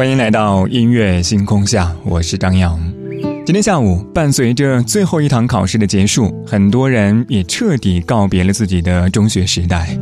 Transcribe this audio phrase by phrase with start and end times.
[0.00, 2.80] 欢迎来到音乐星空下，我是张扬。
[3.44, 9.94] 今天下午，伴随着最后一堂考试的结束，很多人也彻底告别了自己的中学时代。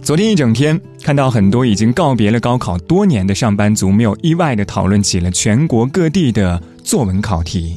[0.00, 7.76] 昨天一整天，看到很多已经告别了高考多年的上班族，没有意外的讨论起了全国各地的作文考题，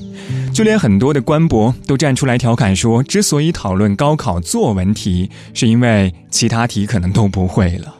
[0.54, 7.94] 就连很多的官博都站出来调侃说，之所以讨论高考作文题，是因为其他题可能都不会了。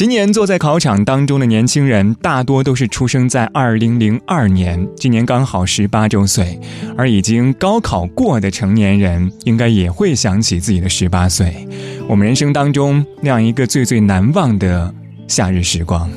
[0.00, 6.58] 今年坐在考场当中的年轻人，大多都是出生在二零零二年，今年刚好十八周岁。
[6.96, 11.68] 而已经高考过的成年人，应该也会想起自己的十八岁，
[12.08, 14.90] 我们人生当中那样一个最最难忘的
[15.28, 16.10] 夏日时光。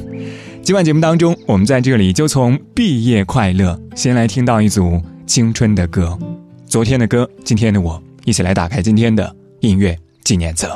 [0.61, 6.17] 今晚节目当中，我们在这里就从毕业快乐，先来听到一组青春的歌，
[6.65, 10.69] 昨天的歌，今天的我，一起来打开今天的音乐纪念册。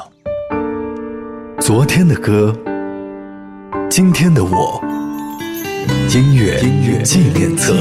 [1.62, 2.54] 昨天的歌。
[3.90, 4.82] 今天的我，
[6.14, 7.74] 音乐纪念册。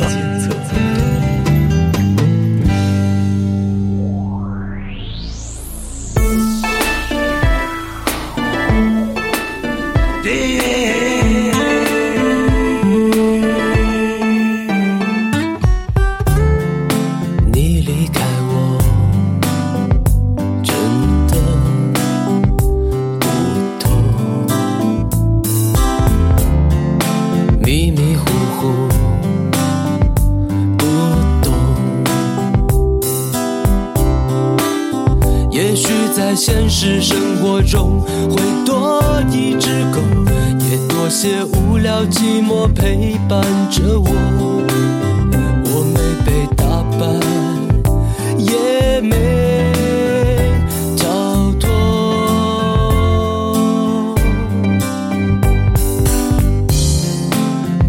[36.78, 39.98] 是生活中，会多一只狗，
[40.60, 44.10] 也多些无聊寂寞陪伴着我。
[45.65, 47.06] 我没被打败，
[48.38, 49.72] 也没
[50.98, 51.65] 逃脱。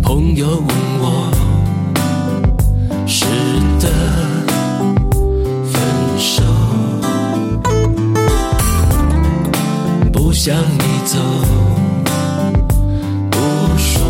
[0.02, 0.64] 朋友。
[10.48, 11.20] 向你走，
[13.30, 13.38] 不
[13.78, 14.02] 说。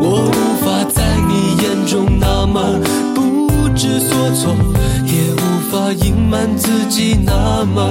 [0.00, 2.60] 我无法在你眼中那么
[3.14, 4.56] 不知所措，
[5.06, 7.88] 也无法隐瞒自己那么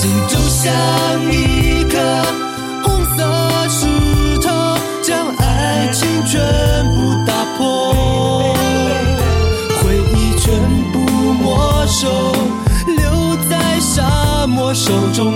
[0.00, 0.72] 心就像
[1.32, 1.98] 一颗
[2.84, 6.40] 红色石头，将爱情全
[6.94, 8.54] 部打破，
[9.82, 10.54] 回忆全
[10.92, 11.00] 部
[11.42, 12.08] 没收。
[12.86, 15.34] 留在沙漠手中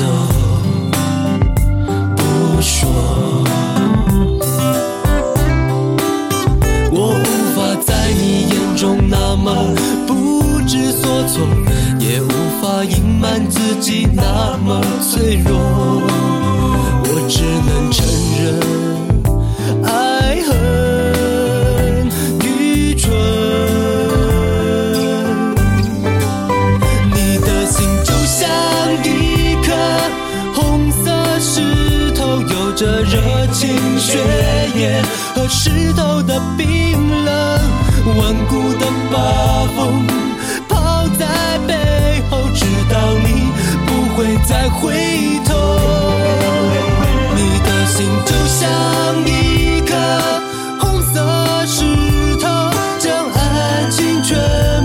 [0.00, 0.33] door.
[39.74, 40.06] 风
[40.68, 43.48] 抛在背后知道你
[43.86, 44.94] 不会再回
[45.44, 45.54] 头。
[47.34, 48.70] 你的心就像
[49.26, 49.94] 一颗
[50.78, 52.48] 红色石头
[52.98, 54.36] 将爱情全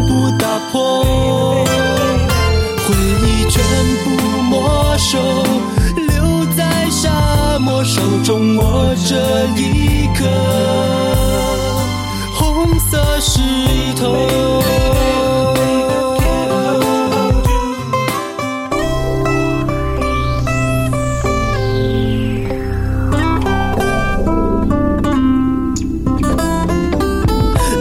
[0.08, 1.64] 部打破。
[2.88, 3.64] 回忆全
[4.04, 5.20] 部没收
[5.96, 10.89] 留在沙漠手中握着一颗。
[13.20, 13.40] 石
[14.00, 14.16] 头。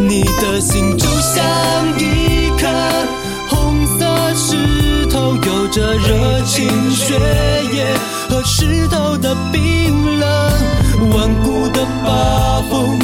[0.00, 1.44] 你的心就像
[1.98, 2.66] 一颗
[3.48, 7.14] 红色石头，有着热情血
[7.72, 7.86] 液
[8.28, 10.28] 和石头的冰冷，
[11.12, 12.98] 顽固的把风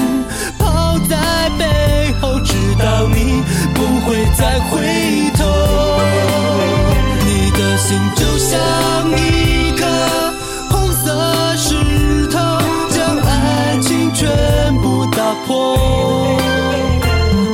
[4.45, 4.77] 再回
[5.39, 5.43] 头。
[7.25, 8.61] 你的心就像
[9.17, 9.87] 一颗
[10.69, 12.39] 红色石头，
[12.91, 14.29] 将爱情全
[14.83, 15.79] 部打破。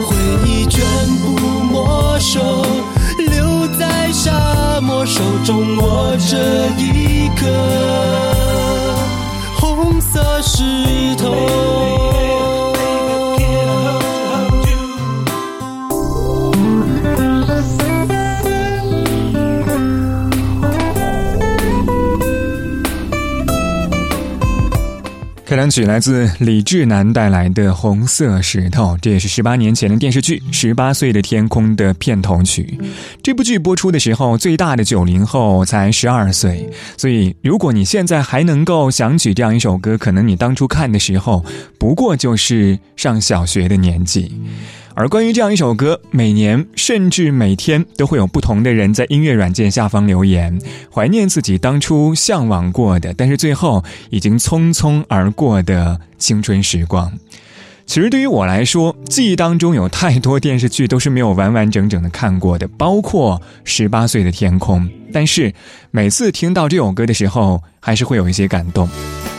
[0.04, 0.84] 回忆全
[1.22, 1.28] 部
[1.70, 2.40] 没收，
[3.19, 6.37] 留在沙漠，手中握着
[6.76, 7.46] 一颗
[9.60, 11.89] 红色石头。
[25.60, 32.80] 想曲来自李智南带来的《红色石头》，这也是十八年前的电视剧《十八岁的天空》的片头曲。
[33.22, 36.66] 这部剧播出的时候，最大的九零后才十二岁，
[36.96, 41.44] 所以如果你现在还能够想起这样一首歌，可能你当初看的时候
[41.78, 44.32] 不过就是上小学的年纪。
[44.94, 50.60] 而关于这样一首歌，每年甚至每天都会有不同的人在音乐软件下方留言，
[50.92, 57.10] 怀念自己当初向往过的，但是最后已经匆匆而过的青春时光。
[57.87, 64.84] 其实对于我来说，记忆当中有太多电视剧都是没有完完整整的看过的，包括《十八岁的天空》。
[65.12, 65.52] 但是
[65.90, 68.88] 每次听到这首歌的时候，还是会有一些感动。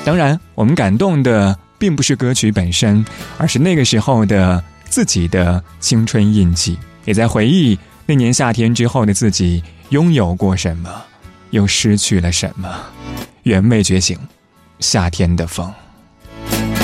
[0.03, 3.06] 当然，我们感动的并不是歌曲本身，
[3.38, 4.63] 而是那个时候的。
[4.91, 10.89] 自己的青春印记，也在回忆那年夏天之后的自己拥有过什么，
[11.51, 12.69] 又失去了什么。
[13.43, 14.19] 原味觉醒，
[14.79, 15.71] 夏天的风。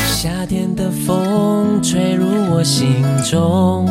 [0.05, 3.85] 夏天的风吹入我心中，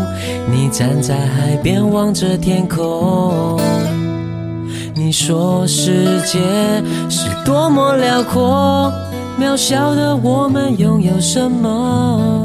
[0.51, 3.61] 你站在海边望着天空，
[4.95, 6.41] 你说世界
[7.11, 8.91] 是多么辽阔，
[9.39, 12.45] 渺小的我们拥有什么？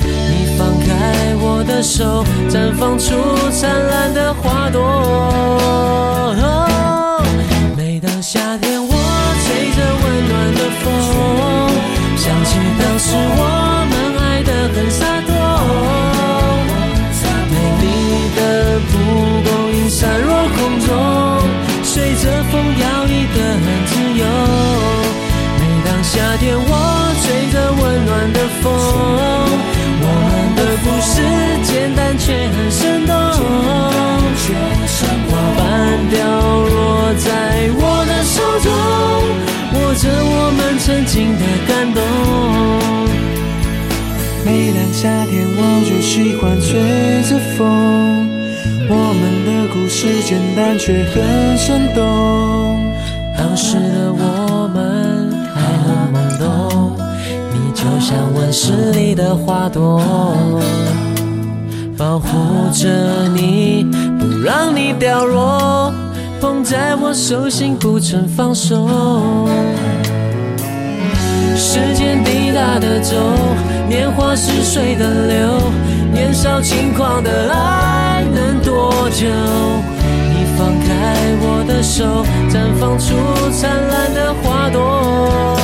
[1.11, 3.11] 在我的手，绽放出
[3.51, 4.79] 灿烂的花朵。
[7.75, 8.93] 每当夏天，我
[9.43, 10.87] 吹着温暖的风，
[12.15, 12.49] 想起
[12.79, 13.43] 当时我
[13.91, 15.29] 们爱得很洒脱。
[17.51, 17.83] 美丽
[18.37, 18.39] 的
[18.87, 18.91] 蒲
[19.43, 20.89] 公英散落空中，
[21.83, 24.23] 随着风摇曳得很自由。
[25.59, 26.71] 每当夏天，我
[27.21, 28.71] 吹着温暖的风。
[30.83, 31.21] 故事
[31.63, 33.15] 简单却很生动，
[35.29, 35.61] 花瓣
[36.09, 38.69] 掉落在我的手中，
[39.73, 42.01] 握着我们曾经的感动。
[44.43, 46.69] 每当夏天，我就喜欢吹
[47.29, 48.27] 着风，
[48.89, 52.91] 我们的故事简单却很生动。
[53.37, 55.20] 当时的我们
[58.51, 60.01] 温室里的花朵，
[61.97, 62.27] 保护
[62.73, 62.89] 着
[63.33, 63.85] 你，
[64.19, 65.93] 不让你掉落，
[66.41, 69.47] 捧在我手心不曾放手。
[71.55, 73.15] 时间滴答的走，
[73.87, 75.71] 年华似水的流，
[76.11, 79.27] 年少轻狂的爱能多久？
[80.27, 83.15] 你放开我的手，绽放出
[83.49, 85.60] 灿烂的花朵。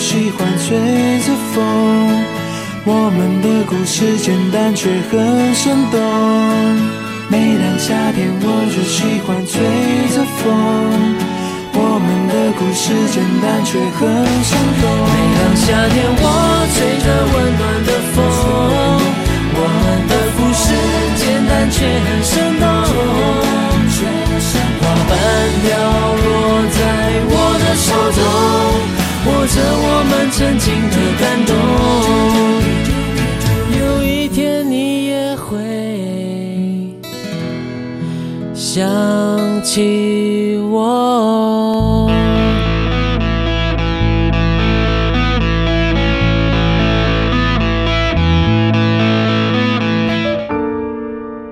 [0.00, 1.60] 喜欢吹着风。
[2.84, 6.00] 我们的故事简单却很生动。
[7.28, 9.60] 每当夏天，我就喜欢吹
[10.08, 10.48] 着风。
[11.76, 14.00] 我们的故事简单却很
[14.40, 14.88] 生动。
[15.04, 16.24] 每当夏天，我
[16.72, 18.16] 吹着温暖的风，
[19.52, 20.64] 我们的故事
[21.20, 22.64] 简单却很生动。
[24.80, 25.12] 花瓣
[25.62, 25.68] 掉
[26.24, 26.26] 落
[26.72, 26.78] 在
[27.28, 28.18] 我的手中，
[29.26, 31.54] 握着我们曾经的感动。
[33.78, 35.58] 有一天你也会
[38.54, 42.10] 想起我。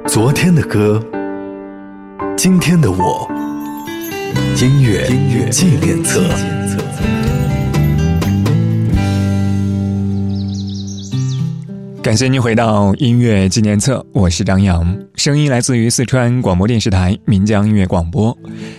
[0.06, 1.02] 昨天的歌，
[2.34, 3.28] 今天的我，
[4.56, 6.22] 音乐音乐纪念册。
[12.08, 18.34] 感谢您回到音乐纪念册，我是张扬，声音来自于四川广播电视台岷江音乐广播。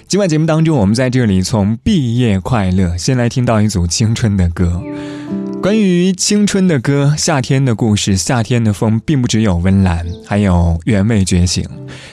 [0.08, 4.82] 今晚节目当中，我们在这里从毕业快乐先来听到一组青春的歌。
[5.62, 11.64] 关于青春的歌，夏天的故事，夏天的风，并不只有温岚，还有原味觉醒。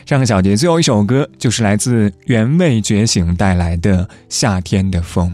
[0.05, 5.33] 上个小节最后一首歌就是来自原味觉醒带来的《夏天的风》。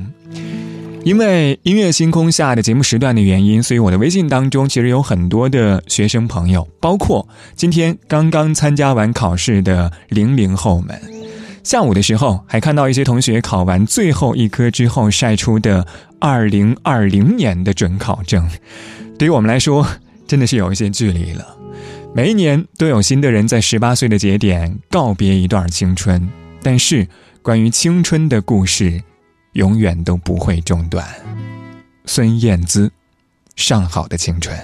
[1.05, 11.01] 因为音乐星空下的节目时段的原因，所以我的微信当中其实有很多的学生朋友，包括今天刚刚参加完考试的零零后们。
[11.65, 15.85] 下午的时候，还看到一些同学考完最后一科之后晒出的
[16.21, 18.49] 二零二零年的准考证。
[19.19, 19.85] 对于我们来说，
[20.29, 21.45] 真的是有一些距离了。
[22.15, 26.29] 每一年都有新的人在十八岁的节点告别一段青春，
[26.63, 27.09] 但是
[27.43, 29.03] 关于青春的故事，
[29.53, 31.07] 永远都不会中断。
[32.07, 32.89] 孙燕姿，
[33.57, 34.57] 《上好的青春》。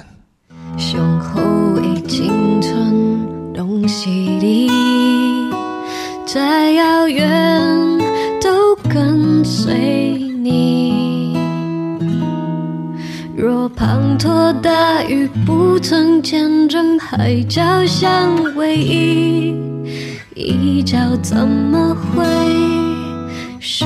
[0.79, 1.41] 上好
[1.75, 4.71] 的青春东西里，
[6.27, 7.29] 再遥远
[8.41, 9.75] 都跟随
[10.43, 11.37] 你。
[13.37, 19.55] 若滂沱大雨不曾见证海角相偎依，
[20.35, 22.25] 一觉怎么会
[23.61, 23.85] 是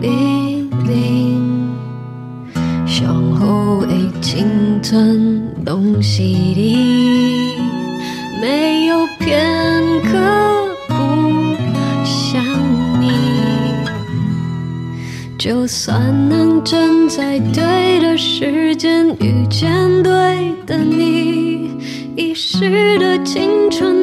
[0.00, 1.68] 冰冰？
[2.86, 4.46] 上好的青
[4.82, 7.52] 春拢是你，
[8.40, 9.46] 没有片
[10.04, 10.16] 刻
[10.88, 10.94] 不
[12.04, 12.42] 想
[13.00, 13.10] 你。
[15.38, 19.70] 就算能站在对的时间遇见
[20.02, 20.10] 对
[20.66, 21.70] 的你，
[22.16, 23.97] 遗失的青春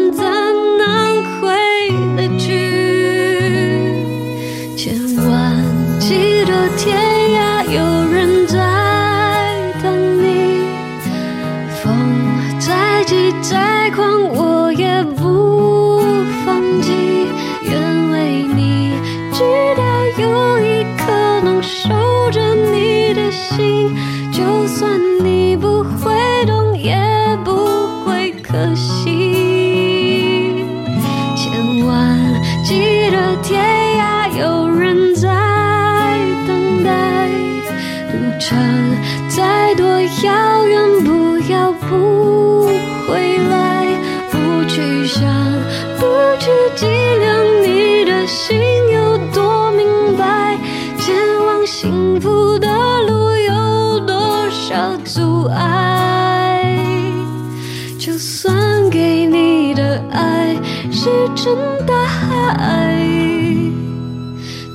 [38.48, 38.96] 程
[39.28, 42.68] 再多遥远，不要不
[43.08, 43.88] 回来，
[44.30, 45.24] 不去想，
[45.98, 46.06] 不
[46.40, 48.60] 去计量你的心
[48.94, 50.56] 有多明白，
[51.00, 52.68] 前往幸福的
[53.08, 56.72] 路有多少阻碍。
[57.98, 60.56] 就算给你的爱
[60.92, 62.96] 石沉大海，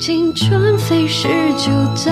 [0.00, 2.10] 青春飞逝就再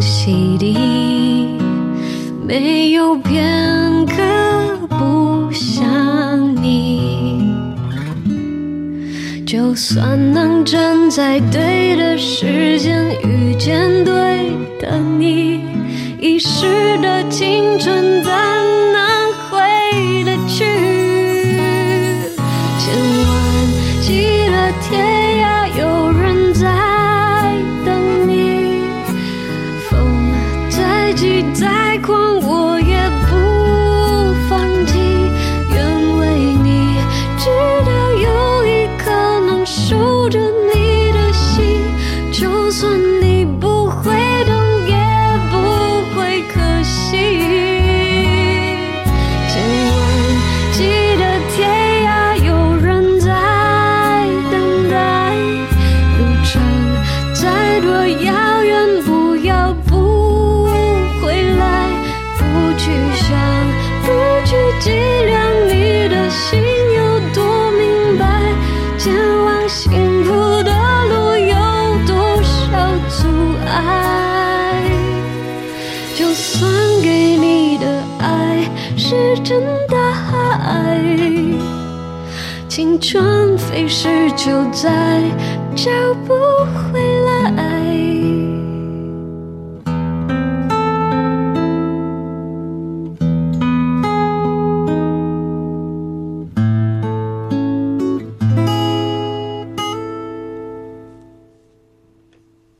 [0.00, 0.76] 洗涤，
[2.46, 7.54] 没有片刻不想你。
[9.46, 14.50] 就算能站在对的时间遇见对
[14.80, 15.60] 的你，
[16.20, 18.15] 遗失的青春
[40.28, 40.38] 着
[40.72, 41.82] 你的心，
[42.32, 43.15] 就算
[83.08, 85.22] 青春飞逝就再
[85.76, 85.92] 找
[86.26, 86.34] 不
[86.74, 87.52] 回来。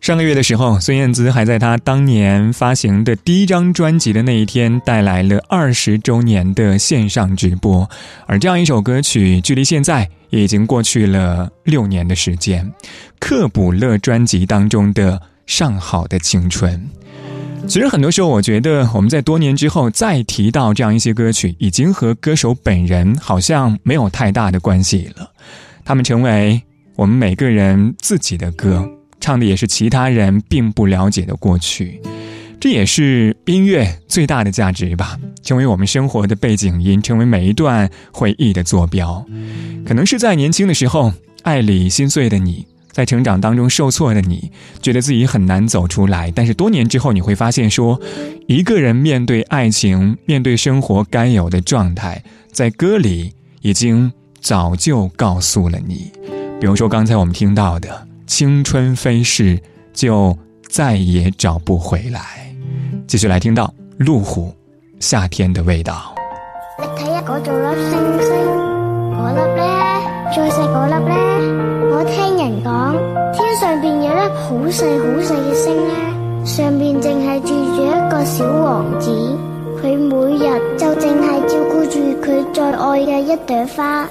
[0.00, 7.88] 上个月的时候，孙燕姿还在她当年发行的第一张专辑的那一天，带来了二十周年的线上直播。
[8.26, 12.72] 而这样一首歌曲，距离现在已经过去了六年的时间。
[13.18, 16.88] 克卜勒专辑当中的《上好的青春》，
[17.66, 25.30] 其实很多时候，我觉得我们在多年之后再提到这样一些歌曲，已经和歌手本人好像没有太大的关系了。
[25.84, 26.62] 他们成为
[26.94, 28.88] 我们每个人自己的歌。
[29.18, 32.00] 唱的也是其他人并不了解的过去，
[32.58, 39.24] 这也是音乐最大的价值吧，成为我们生活的背景音，成为每一段回忆的坐标。
[39.84, 44.50] 可能是在年轻的时候，爱里心碎的你，在成长当中受挫的你，
[44.82, 46.32] 觉得自己很难走出来。
[46.34, 48.00] 但是多年之后，你会发现，说
[48.46, 56.10] 一个人面对爱情，面对生活该有的状态，在歌里已经早就告诉了你。
[56.60, 58.06] 比如说刚才我们听到的。
[58.28, 59.62] 青春飞逝，
[59.94, 60.36] 就
[60.68, 62.45] 再也找不回来。
[63.06, 64.48] 继续来听到路虎
[64.98, 66.14] 《夏天的味道》。
[66.82, 68.34] 你睇下嗰座粒星星，
[69.14, 69.64] 嗰粒咧，
[70.34, 71.14] 再細嗰粒咧。
[71.92, 72.92] 我聽人講，
[73.32, 75.94] 天上邊有粒好細好細嘅星咧，
[76.44, 79.10] 上邊淨係住住一個小王子，
[79.80, 84.08] 佢每日就淨係照顧住佢最愛嘅一朵花。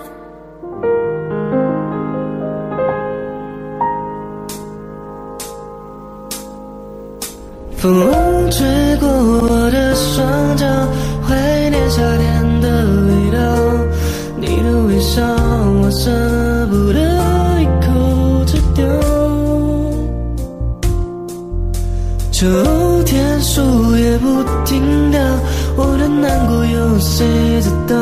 [7.77, 8.01] 风
[8.57, 8.65] 吹
[9.01, 10.65] 过我的双脚，
[11.27, 11.35] 怀
[11.69, 12.69] 念夏天的
[13.05, 13.37] 味道。
[14.39, 15.21] 你的微笑，
[15.81, 16.09] 我舍
[16.67, 16.99] 不得
[17.59, 18.85] 一口吃掉。
[22.31, 22.47] 秋
[23.03, 23.61] 天树
[23.97, 25.19] 叶不停掉，
[25.75, 27.25] 我的难过有谁
[27.61, 27.93] 知道？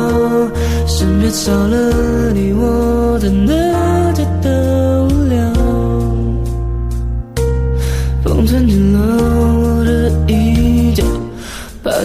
[0.86, 3.52] 身边少了你，我真的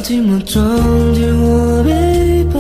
[0.10, 0.65] 寂寞装
[1.13, 2.60] 进我背包，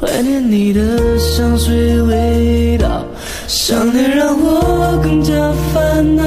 [0.00, 3.06] 怀念你的香水味道，
[3.46, 5.32] 想念让我更加
[5.72, 6.24] 烦恼。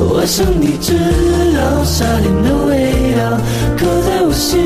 [0.00, 0.98] 我想你知
[1.54, 3.38] 道夏天的味道，
[3.78, 4.58] 刻在我心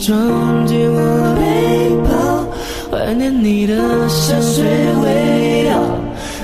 [0.00, 0.98] 装进我
[1.36, 2.10] 背包，
[2.90, 3.76] 怀念你的
[4.08, 4.64] 香水
[5.04, 5.76] 味道，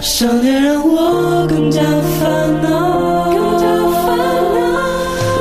[0.02, 3.64] 想念让我更加烦恼，更加
[4.04, 4.06] 烦
[4.52, 4.60] 恼。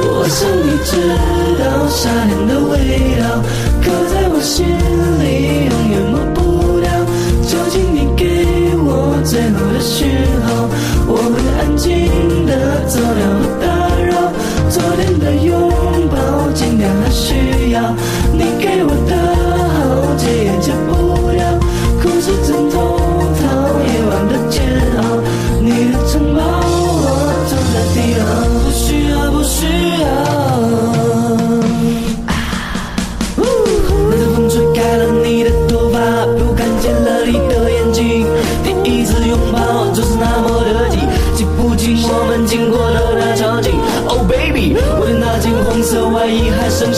[0.08, 0.96] 我想你知
[1.60, 3.24] 道夏天的味道，
[3.84, 4.66] 刻在我心
[5.20, 6.88] 里，永远抹不掉。
[7.46, 8.24] 究竟你给
[8.78, 10.08] 我最后的讯
[10.46, 10.48] 号，
[11.06, 11.92] 我会安静
[12.46, 12.52] 的
[12.88, 13.66] 走掉，不打
[14.06, 14.32] 扰。
[14.70, 15.54] 昨天的拥
[16.10, 16.16] 抱，
[16.54, 17.34] 今天还需
[18.32, 18.55] 你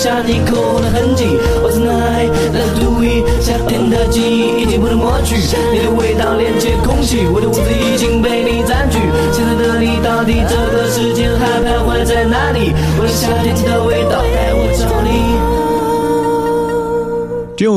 [0.08, 1.26] 下你口红的痕迹。
[1.62, 5.36] What's night let's do it，夏天的记忆已经不能抹去，
[5.74, 9.00] 你的味道连接空气，我的屋子已经被你占据。
[9.34, 12.72] 现在的你到底这个时间还徘徊在哪里？
[12.98, 13.84] 我的夏天的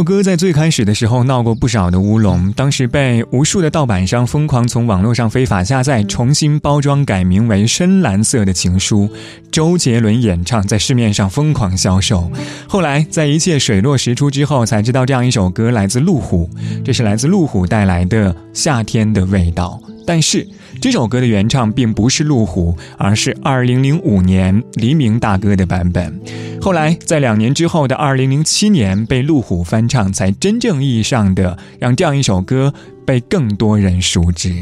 [0.01, 9.07] 首歌在最开始的时候闹过不少的乌龙，当时被无数的盗版商疯狂从网络上非法下载，重新包装改名为《深蓝色的情书》，
[9.53, 12.33] 周杰伦演唱，在市面上疯狂销售。
[12.67, 16.49] 后来在一切水落石出之后，才知道这样一首歌来自路虎，
[16.83, 19.79] 这是来自路虎带来的夏天的味道。
[20.07, 20.49] 但是
[20.81, 26.21] 这首歌的原唱并不是路虎，而是2005年黎明大哥的版本。
[26.61, 32.73] 后来在两年之后的2007年被路虎翻唱，才真正意义上的让这样一首歌
[33.07, 34.55] 被更多人熟知。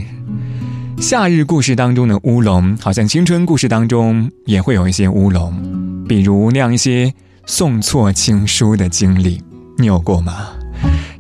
[1.01, 7.13] 夏日故事当中的乌龙，好像青春故事当中也会有一些乌龙，比如那样一些
[7.47, 9.41] 送错情书的经历，
[9.77, 10.49] 你有过吗？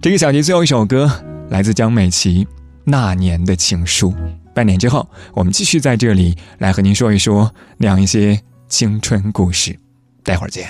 [0.00, 1.10] 这个小节最后一首歌
[1.50, 2.46] 来自江美琪。
[2.90, 4.14] 那年的情书，
[4.58, 8.36] 半年之后，我们继续在这里来和您说一说那样一些
[8.68, 9.78] 青春故事。
[10.24, 10.66] 待会儿见。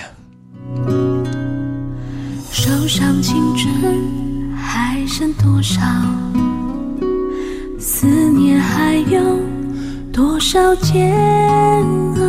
[2.51, 3.75] 手上青春
[4.55, 5.81] 还剩多少？
[7.79, 9.19] 思念还有
[10.13, 12.21] 多少煎熬？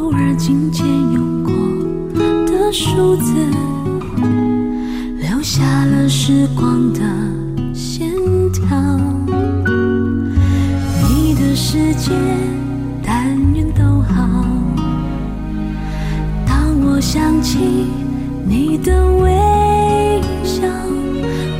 [0.00, 1.52] 偶尔紧牵用过
[2.46, 3.32] 的数字，
[5.16, 7.00] 留下了时光的
[7.72, 8.10] 线。
[8.52, 8.66] 条，
[11.62, 12.10] 世界
[13.02, 14.26] 但愿都好。
[16.46, 17.58] 当我想起
[18.46, 19.30] 你的微
[20.42, 20.66] 笑，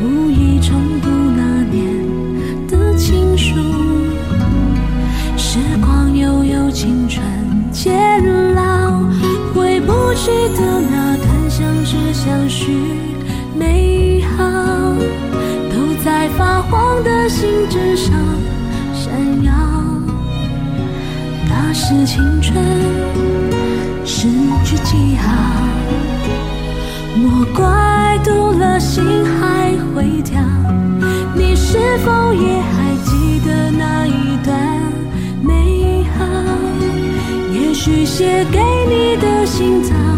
[0.03, 1.85] 无意重读那年
[2.67, 3.55] 的情书。
[5.37, 7.23] 时光悠悠，青春
[7.71, 7.93] 渐
[8.55, 9.03] 老，
[9.55, 12.73] 回不去的那段相知相许，
[13.55, 14.45] 美好。
[15.71, 18.15] 都在发黄的信纸上
[18.95, 19.53] 闪耀，
[21.73, 22.55] 是青春
[24.05, 24.29] 失
[24.65, 25.33] 去记号。
[27.17, 30.41] 莫怪读了心还会跳，
[31.35, 34.57] 你是否也还记得那一段
[35.43, 36.25] 美好？
[37.53, 40.10] 也许写给你的信早。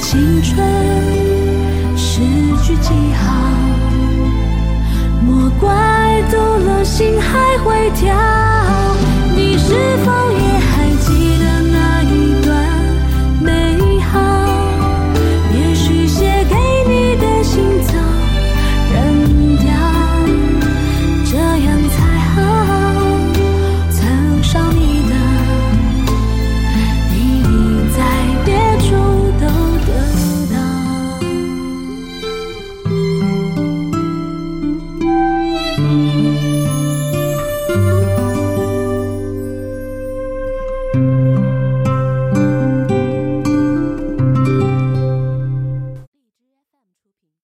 [0.00, 0.56] 青春
[1.94, 2.20] 失
[2.62, 3.34] 去记号
[5.22, 8.49] 莫怪读了心还会跳。